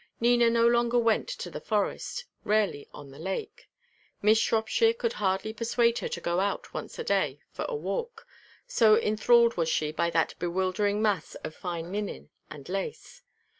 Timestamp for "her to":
5.99-6.19